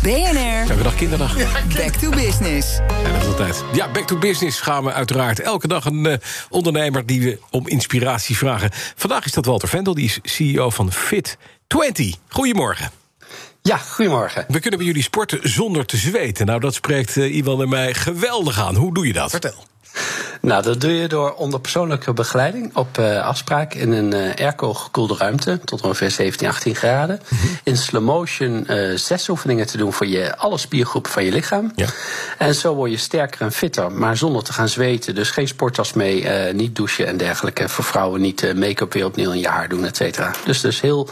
BNR. 0.00 0.70
Elke 0.70 0.82
dag 0.82 0.94
kinderdag. 0.94 1.36
Back 1.76 1.94
to 1.94 2.10
business. 2.10 2.78
En 3.04 3.12
dat 3.12 3.26
altijd. 3.26 3.64
Ja, 3.72 3.90
back 3.90 4.06
to 4.06 4.18
business 4.18 4.60
gaan 4.60 4.84
we 4.84 4.92
uiteraard 4.92 5.40
elke 5.40 5.68
dag 5.68 5.84
een 5.84 6.04
uh, 6.04 6.14
ondernemer 6.48 7.06
die 7.06 7.22
we 7.22 7.38
om 7.50 7.68
inspiratie 7.68 8.36
vragen. 8.36 8.70
Vandaag 8.96 9.24
is 9.24 9.32
dat 9.32 9.44
Walter 9.44 9.68
Vendel, 9.68 9.94
die 9.94 10.04
is 10.04 10.18
CEO 10.22 10.70
van 10.70 10.92
Fit20. 10.92 12.04
Goedemorgen. 12.28 12.90
Ja, 13.62 13.76
goedemorgen. 13.76 14.44
We 14.48 14.60
kunnen 14.60 14.78
bij 14.78 14.88
jullie 14.88 15.02
sporten 15.02 15.38
zonder 15.42 15.86
te 15.86 15.96
zweten. 15.96 16.46
Nou, 16.46 16.60
dat 16.60 16.74
spreekt 16.74 17.16
uh, 17.16 17.36
Iwan 17.36 17.62
en 17.62 17.68
mij 17.68 17.94
geweldig 17.94 18.60
aan. 18.60 18.74
Hoe 18.74 18.94
doe 18.94 19.06
je 19.06 19.12
dat? 19.12 19.30
Vertel. 19.30 19.70
Nou, 20.42 20.62
dat 20.62 20.80
doe 20.80 20.92
je 20.92 21.08
door 21.08 21.34
onder 21.34 21.60
persoonlijke 21.60 22.12
begeleiding 22.12 22.76
op 22.76 22.98
uh, 22.98 23.26
afspraak 23.26 23.74
in 23.74 23.92
een 23.92 24.14
uh, 24.14 24.34
airco 24.34 24.74
gekoelde 24.74 25.16
ruimte 25.16 25.60
tot 25.64 25.80
ongeveer 25.80 26.10
17, 26.10 26.48
18 26.48 26.74
graden. 26.74 27.20
Mm 27.28 27.38
-hmm. 27.38 27.58
In 27.62 27.76
slow 27.76 28.02
motion 28.02 28.66
uh, 28.68 28.96
zes 28.96 29.28
oefeningen 29.28 29.66
te 29.66 29.76
doen 29.76 29.92
voor 29.92 30.06
je, 30.06 30.36
alle 30.36 30.58
spiergroepen 30.58 31.10
van 31.10 31.24
je 31.24 31.32
lichaam. 31.32 31.72
Ja. 31.76 31.86
En 32.38 32.54
zo 32.54 32.74
word 32.74 32.90
je 32.90 32.96
sterker 32.96 33.40
en 33.40 33.52
fitter, 33.52 33.92
maar 33.92 34.16
zonder 34.16 34.42
te 34.42 34.52
gaan 34.52 34.68
zweten. 34.68 35.14
Dus 35.14 35.30
geen 35.30 35.48
sporttas 35.48 35.92
mee, 35.92 36.52
niet 36.52 36.76
douchen 36.76 37.06
en 37.06 37.16
dergelijke. 37.16 37.68
Voor 37.68 37.84
vrouwen 37.84 38.20
niet 38.20 38.54
make-up 38.56 38.92
weer 38.92 39.04
opnieuw 39.04 39.30
in 39.30 39.38
je 39.38 39.48
haar 39.48 39.68
doen, 39.68 39.84
et 39.84 39.96
cetera. 39.96 40.30
Dus 40.44 40.60
dus 40.60 40.80
heel 40.80 41.08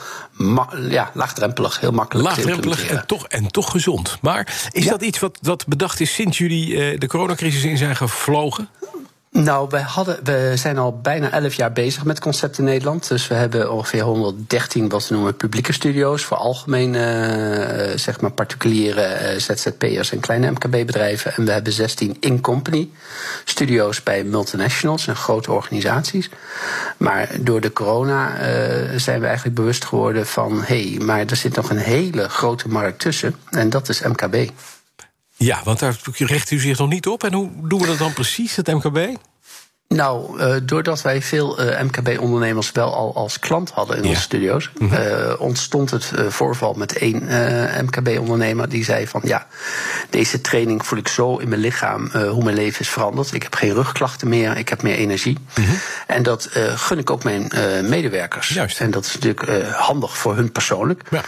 ja, 0.88 1.10
laagdrempelig, 1.14 1.80
heel 1.80 1.92
makkelijk. 1.92 2.28
Laagdrempelig 2.28 2.86
en 2.86 3.06
toch, 3.06 3.26
en 3.28 3.48
toch 3.48 3.70
gezond. 3.70 4.18
Maar 4.20 4.68
is 4.70 4.84
ja. 4.84 4.90
dat 4.90 5.02
iets 5.02 5.18
wat, 5.18 5.38
wat 5.42 5.66
bedacht 5.66 6.00
is 6.00 6.14
sinds 6.14 6.38
jullie 6.38 6.98
de 6.98 7.06
coronacrisis 7.06 7.64
in 7.64 7.76
zijn 7.76 7.96
gevlogen? 7.96 8.68
Nou, 9.32 9.66
we, 9.68 9.78
hadden, 9.78 10.18
we 10.24 10.52
zijn 10.54 10.78
al 10.78 11.00
bijna 11.00 11.30
11 11.30 11.54
jaar 11.54 11.72
bezig 11.72 12.04
met 12.04 12.20
concept 12.20 12.58
in 12.58 12.64
Nederland. 12.64 13.08
Dus 13.08 13.28
we 13.28 13.34
hebben 13.34 13.72
ongeveer 13.72 14.02
113 14.02 14.88
wat 14.88 15.08
we 15.08 15.14
noemen 15.14 15.36
publieke 15.36 15.72
studio's 15.72 16.24
voor 16.24 16.36
algemeen, 16.36 16.94
uh, 16.94 17.96
zeg 17.96 18.20
maar, 18.20 18.30
particuliere 18.30 19.34
uh, 19.34 19.38
ZZP'ers 19.38 20.12
en 20.12 20.20
kleine 20.20 20.50
MKB-bedrijven. 20.50 21.34
En 21.34 21.44
we 21.44 21.52
hebben 21.52 21.72
16 21.72 22.16
in-company 22.20 22.90
studio's 23.44 24.02
bij 24.02 24.24
multinationals 24.24 25.06
en 25.06 25.16
grote 25.16 25.52
organisaties. 25.52 26.30
Maar 26.96 27.28
door 27.40 27.60
de 27.60 27.72
corona 27.72 28.32
uh, 28.32 28.98
zijn 28.98 29.20
we 29.20 29.26
eigenlijk 29.26 29.56
bewust 29.56 29.84
geworden 29.84 30.26
van: 30.26 30.62
hé, 30.62 30.90
hey, 30.90 31.04
maar 31.04 31.26
er 31.26 31.36
zit 31.36 31.56
nog 31.56 31.70
een 31.70 31.76
hele 31.76 32.28
grote 32.28 32.68
markt 32.68 32.98
tussen. 32.98 33.34
En 33.50 33.70
dat 33.70 33.88
is 33.88 34.02
MKB. 34.02 34.50
Ja, 35.44 35.60
want 35.64 35.78
daar 35.78 35.96
richt 36.16 36.50
u 36.50 36.58
zich 36.58 36.78
nog 36.78 36.88
niet 36.88 37.06
op. 37.06 37.24
En 37.24 37.32
hoe 37.32 37.50
doen 37.62 37.80
we 37.80 37.86
dat 37.86 37.98
dan 37.98 38.12
precies, 38.12 38.56
het 38.56 38.66
MKB? 38.66 39.16
Nou, 39.94 40.40
uh, 40.40 40.54
doordat 40.62 41.02
wij 41.02 41.22
veel 41.22 41.60
uh, 41.70 41.80
MKB-ondernemers 41.80 42.72
wel 42.72 42.94
al 42.94 43.14
als 43.14 43.38
klant 43.38 43.70
hadden 43.70 43.96
in 43.96 44.02
Ja. 44.02 44.08
onze 44.08 44.20
studio's, 44.20 44.70
Mhm. 44.78 44.94
uh, 44.94 45.32
ontstond 45.38 45.90
het 45.90 46.12
voorval 46.28 46.72
met 46.74 46.92
één 46.98 47.22
MKB-ondernemer 47.84 48.68
die 48.68 48.84
zei 48.84 49.06
van 49.06 49.20
ja, 49.24 49.46
deze 50.10 50.40
training 50.40 50.86
voel 50.86 50.98
ik 50.98 51.08
zo 51.08 51.36
in 51.36 51.48
mijn 51.48 51.60
lichaam 51.60 52.10
hoe 52.10 52.44
mijn 52.44 52.56
leven 52.56 52.80
is 52.80 52.88
veranderd. 52.88 53.34
Ik 53.34 53.42
heb 53.42 53.54
geen 53.54 53.74
rugklachten 53.74 54.28
meer, 54.28 54.56
ik 54.56 54.68
heb 54.68 54.82
meer 54.82 54.96
energie. 54.96 55.38
Mhm. 55.54 55.70
En 56.06 56.22
dat 56.22 56.48
gun 56.74 56.98
ik 56.98 57.10
ook 57.10 57.24
mijn 57.24 57.50
medewerkers. 57.88 58.48
Juist. 58.48 58.80
En 58.80 58.90
dat 58.90 59.04
is 59.04 59.14
natuurlijk 59.18 59.72
handig 59.72 60.16
voor 60.18 60.36
hun 60.36 60.52
persoonlijk. 60.52 61.02
Ja. 61.10 61.22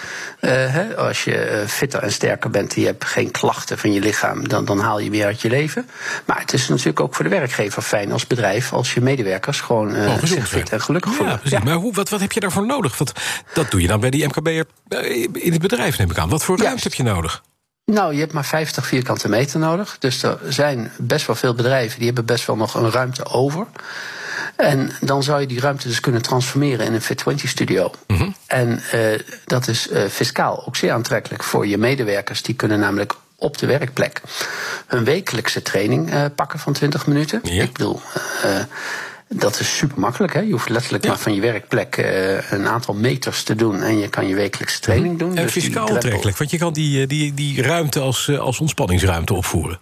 Hè, 0.49 0.97
als 0.97 1.25
je 1.25 1.65
fitter 1.67 2.03
en 2.03 2.13
sterker 2.13 2.51
bent 2.51 2.75
en 2.75 2.81
je 2.81 2.87
hebt 2.87 3.05
geen 3.05 3.31
klachten 3.31 3.79
van 3.79 3.93
je 3.93 4.01
lichaam, 4.01 4.49
dan, 4.49 4.65
dan 4.65 4.79
haal 4.81 4.99
je 4.99 5.11
meer 5.11 5.27
uit 5.27 5.41
je 5.41 5.49
leven. 5.49 5.89
Maar 6.25 6.41
het 6.41 6.53
is 6.53 6.69
natuurlijk 6.69 7.01
ook 7.01 7.15
voor 7.15 7.25
de 7.25 7.31
werkgever 7.31 7.83
fijn 7.83 8.13
als 8.13 8.27
bedrijf 8.27 8.51
als 8.73 8.95
je 8.95 9.01
medewerkers 9.01 9.61
gewoon 9.61 9.97
uh, 9.97 10.15
zich 10.23 10.49
fit 10.49 10.71
en 10.71 10.81
gelukkig 10.81 11.11
Ja, 11.11 11.17
voelen. 11.17 11.39
precies. 11.39 11.59
Maar 11.65 11.75
hoe, 11.75 11.95
wat, 11.95 12.09
wat 12.09 12.21
heb 12.21 12.33
je 12.33 12.41
daarvoor 12.41 12.67
nodig? 12.67 12.99
Want 12.99 13.13
dat 13.55 13.71
doe 13.71 13.81
je 13.81 13.87
dan 13.87 14.01
bij 14.01 14.11
die 14.11 14.27
MKB'er 14.27 14.65
eh, 14.89 15.23
in 15.33 15.53
het 15.53 15.61
bedrijf, 15.61 15.99
neem 15.99 16.11
ik 16.11 16.19
aan. 16.19 16.29
Wat 16.29 16.45
voor 16.45 16.57
Juist. 16.57 16.65
ruimte 16.69 16.89
heb 16.89 16.95
je 17.07 17.13
nodig? 17.13 17.43
Nou, 17.85 18.13
je 18.15 18.21
hebt 18.21 18.33
maar 18.33 18.45
50 18.45 18.87
vierkante 18.87 19.29
meter 19.29 19.59
nodig. 19.59 19.97
Dus 19.99 20.23
er 20.23 20.39
zijn 20.49 20.91
best 20.99 21.27
wel 21.27 21.37
veel 21.37 21.55
bedrijven 21.55 21.97
die 21.97 22.07
hebben 22.07 22.25
best 22.25 22.47
wel 22.47 22.57
nog 22.57 22.75
een 22.75 22.91
ruimte 22.91 23.25
over. 23.25 23.67
En 24.57 24.91
dan 25.01 25.23
zou 25.23 25.41
je 25.41 25.47
die 25.47 25.61
ruimte 25.61 25.89
dus 25.89 26.01
kunnen 26.01 26.23
transformeren 26.23 26.87
in 26.87 26.93
een 26.95 27.03
Fit20 27.03 27.45
studio. 27.49 27.91
Mhm. 28.07 28.31
En 28.47 28.83
uh, 28.95 29.19
dat 29.45 29.69
is 29.69 29.91
uh, 29.91 30.05
fiscaal 30.09 30.67
ook 30.67 30.77
zeer 30.77 30.93
aantrekkelijk 30.93 31.43
voor 31.43 31.67
je 31.67 31.79
medewerkers. 31.79 32.43
Die 32.43 32.55
kunnen 32.55 32.79
namelijk 32.81 33.15
op 33.43 33.59
de 33.59 33.67
werkplek 33.67 34.21
hun 34.87 35.05
wekelijkse 35.05 35.63
training 35.63 36.15
uh, 36.15 36.25
pakken 36.35 36.59
van 36.59 36.73
20 36.73 37.07
minuten. 37.07 37.41
Ja. 37.43 37.63
Ik 37.63 37.73
bedoel. 37.73 38.01
Uh, 38.45 38.51
dat 39.29 39.61
is 39.61 39.77
super 39.77 40.01
makkelijk. 40.01 40.33
Hè? 40.33 40.41
Je 40.41 40.53
hoeft 40.53 40.69
letterlijk 40.69 41.05
Ja. 41.05 41.11
maar 41.11 41.19
van 41.19 41.35
je 41.35 41.41
werkplek 41.41 41.97
uh, 41.97 42.51
een 42.51 42.67
aantal 42.67 42.95
meters 42.95 43.43
te 43.43 43.55
doen. 43.55 43.83
En 43.83 43.99
je 43.99 44.09
kan 44.09 44.27
je 44.27 44.35
wekelijkse 44.35 44.81
training 44.81 45.19
doen. 45.19 45.37
En 45.37 45.43
Dus 45.43 45.53
fiscaal 45.53 45.89
aantrekkelijk, 45.89 46.39
want 46.39 46.51
je 46.51 46.59
kan 46.59 46.73
die, 46.73 47.01
eh, 47.03 47.09
die, 47.09 47.35
die 47.35 47.63
ruimte 47.63 48.01
als, 48.01 48.29
eh, 48.29 48.39
als 48.39 48.61
ontspanningsruimte 48.61 49.35
opvoeren. 49.35 49.79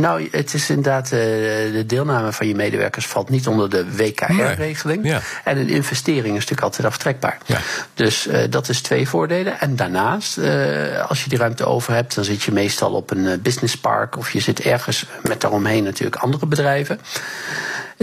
Nou, 0.00 0.28
het 0.30 0.54
is 0.54 0.68
inderdaad, 0.68 1.04
uh, 1.04 1.10
de 1.10 1.84
deelname 1.86 2.32
van 2.32 2.46
je 2.46 2.54
medewerkers 2.54 3.06
valt 3.06 3.28
niet 3.28 3.46
onder 3.46 3.70
de 3.70 3.96
WKR-regeling. 3.96 5.02
Nee, 5.02 5.12
ja. 5.12 5.20
En 5.44 5.58
een 5.58 5.68
investering 5.68 6.26
is 6.26 6.32
natuurlijk 6.32 6.62
altijd 6.62 6.86
aftrekbaar. 6.86 7.38
Ja. 7.46 7.58
Dus 7.94 8.26
uh, 8.26 8.38
dat 8.50 8.68
is 8.68 8.80
twee 8.80 9.08
voordelen. 9.08 9.60
En 9.60 9.76
daarnaast, 9.76 10.38
uh, 10.38 11.08
als 11.08 11.22
je 11.22 11.28
die 11.28 11.38
ruimte 11.38 11.64
over 11.64 11.92
hebt, 11.92 12.14
dan 12.14 12.24
zit 12.24 12.42
je 12.42 12.52
meestal 12.52 12.92
op 12.92 13.10
een 13.10 13.40
businesspark 13.42 14.18
of 14.18 14.30
je 14.30 14.40
zit 14.40 14.60
ergens 14.60 15.06
met 15.22 15.40
daaromheen 15.40 15.84
natuurlijk 15.84 16.16
andere 16.16 16.46
bedrijven. 16.46 17.00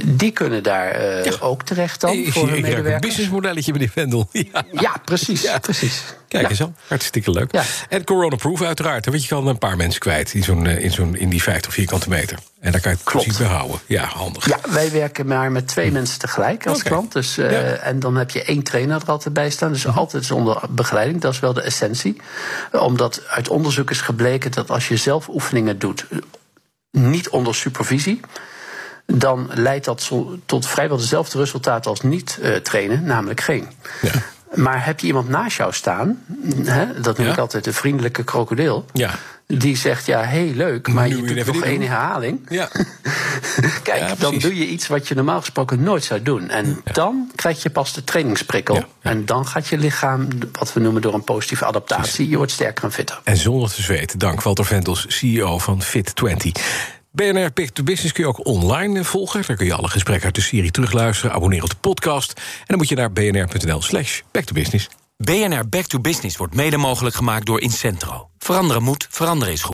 Die 0.06 0.32
kunnen 0.32 0.64
daar 0.64 1.02
uh, 1.02 1.24
Ja. 1.26 1.32
ook 1.40 1.64
terecht 1.64 2.02
dan 2.02 2.12
ik 2.12 2.34
voor 2.34 2.50
ik 2.50 2.66
ruik 2.66 2.86
een 2.86 3.00
businessmodelletje, 3.00 3.72
meneer 3.72 3.90
Vendel. 3.90 4.30
Ja. 4.52 4.64
Ja, 4.72 4.96
precies. 5.06 5.42
Ja. 5.42 5.60
precies. 5.60 6.04
Kijk 6.28 6.50
eens 6.50 6.62
al, 6.62 6.74
hartstikke 6.88 7.32
leuk. 7.32 7.52
En 7.90 8.04
coronaproof 8.04 8.62
uiteraard, 8.62 9.06
want 9.06 9.22
je 9.22 9.28
kan 9.28 9.48
een 9.48 9.58
paar 9.58 9.76
mensen 9.78 10.00
kwijt 10.00 10.34
in, 10.34 10.44
zo'n, 10.44 10.68
eh, 10.68 10.84
in, 10.84 10.92
zo'n, 10.92 11.16
in 11.16 11.30
die 11.30 11.42
50 11.44 11.74
vierkante 11.74 12.10
meter. 12.10 12.38
En 12.60 12.72
daar 12.72 12.82
kan 12.82 12.92
je 12.92 12.98
het 12.98 13.06
Klopt. 13.08 13.26
precies 13.26 13.42
bij 13.46 13.56
houden. 13.56 13.80
Ja, 13.86 14.06
handig. 14.06 14.46
Ja, 14.48 14.58
wij 14.70 14.92
werken 14.92 15.28
maar 15.28 15.52
met 15.52 15.68
twee 15.68 15.92
mensen 15.92 16.20
tegelijk 16.20 16.68
als 16.68 16.84
klant. 16.84 17.12
Dus, 17.14 17.38
uh. 17.38 17.46
Mhm. 17.46 17.56
En 17.56 18.00
dan 18.00 18.16
heb 18.16 18.30
je 18.30 18.44
één 18.44 18.64
trainer 18.64 19.02
er 19.02 19.08
altijd 19.08 19.34
bij 19.34 19.50
staan. 19.50 19.72
Dus 19.72 19.88
altijd 19.88 20.26
zonder 20.26 20.62
begeleiding. 20.70 21.22
Dat 21.22 21.34
is 21.34 21.40
wel 21.40 21.54
de 21.54 21.62
essentie. 21.62 22.22
Omdat 22.72 23.22
uit 23.28 23.50
onderzoek 23.50 23.92
is 23.92 24.02
gebleken 24.02 24.52
dat 24.52 24.70
als 24.70 24.88
je 24.88 24.98
zelf 24.98 25.28
oefeningen 25.28 25.80
doet, 25.80 26.06
niet 26.92 27.30
onder 27.30 27.56
supervisie. 27.56 28.20
Dan 29.06 29.50
leidt 29.54 29.86
dat 29.86 30.12
tot 30.46 30.68
vrijwel 30.68 30.98
dezelfde 30.98 31.38
resultaten 31.38 31.90
als 31.92 32.02
niet 32.02 32.40
uh, 32.42 32.56
trainen, 32.56 33.04
namelijk 33.04 33.42
geen. 33.42 33.68
Ja. 34.02 34.12
Maar 34.56 34.86
heb 34.86 35.00
je 35.00 35.08
iemand 35.08 35.30
naast 35.30 35.58
jou 35.58 35.74
staan, 35.74 36.24
hè, 36.64 37.02
dat 37.02 37.18
noem 37.18 37.26
Ja. 37.28 37.32
ik 37.34 37.40
altijd 37.40 37.64
de 37.64 37.74
vriendelijke 37.74 38.24
krokodil, 38.24 38.86
Ja. 38.94 39.12
die 39.48 39.78
zegt: 39.78 40.06
Ja, 40.06 40.22
heel 40.22 40.54
leuk, 40.54 40.88
maar 40.88 41.08
Nu 41.08 41.16
je 41.28 41.44
doet 41.44 41.54
nog 41.54 41.64
één 41.64 41.82
herhaling. 41.82 42.40
Ja. 42.50 42.70
Kijk, 43.84 44.20
dan 44.20 44.38
doe 44.38 44.56
je 44.58 44.68
iets 44.68 44.88
wat 44.88 45.08
je 45.08 45.16
normaal 45.16 45.40
gesproken 45.40 45.84
nooit 45.84 46.04
zou 46.04 46.22
doen. 46.22 46.50
En 46.50 46.82
dan 46.92 47.32
krijg 47.36 47.64
je 47.64 47.70
pas 47.70 47.94
de 47.94 48.04
trainingsprikkel. 48.04 48.84
En 49.02 49.26
dan 49.26 49.48
gaat 49.48 49.68
je 49.68 49.78
lichaam, 49.78 50.28
wat 50.52 50.74
we 50.74 50.80
noemen 50.80 51.02
door 51.02 51.14
een 51.14 51.24
positieve 51.24 51.66
adaptatie, 51.66 52.30
je 52.30 52.38
wordt 52.38 52.52
sterker 52.52 52.84
en 52.84 52.92
fitter. 52.92 53.22
En 53.24 53.38
zonder 53.38 53.70
te 53.74 53.82
zweten, 53.82 54.20
dank 54.20 54.42
Walter 54.42 54.66
Vendels, 54.66 55.06
CEO 55.08 55.58
van 55.60 55.82
Fit20. 55.84 56.62
BNR 57.14 57.52
Pick 57.52 57.70
to 57.70 57.84
Business 57.84 58.14
kun 58.14 58.24
je 58.24 58.30
ook 58.30 58.46
online 58.46 59.00
eh, 59.00 59.06
volgen. 59.06 59.44
Daar 59.48 59.56
kun 59.56 59.66
je 59.66 59.74
alle 59.74 59.88
gesprekken 59.88 60.26
uit 60.26 60.36
de 60.36 60.42
serie 60.42 60.72
terugluisteren. 60.72 61.36
Abonneer 61.36 61.64
op 61.64 61.70
de 61.70 61.76
podcast. 61.76 62.34
En 62.38 62.66
dan 62.66 62.78
moet 62.78 62.90
je 62.90 62.96
naar 62.96 63.12
bnr.nl 63.12 63.82
slash 63.82 64.22
back 64.32 64.44
to 64.44 64.54
business. 64.54 64.90
BNR 65.18 65.70
Back 65.70 65.86
to 65.86 66.00
Business 66.00 66.38
wordt 66.38 66.56
mede 66.56 66.78
mogelijk 66.78 67.16
gemaakt 67.16 67.46
door 67.46 67.62
Incentro. 67.62 68.30
Veranderen 68.38 68.84
moet, 68.84 69.08
veranderen 69.10 69.54
is 69.54 69.62
goed. 69.62 69.70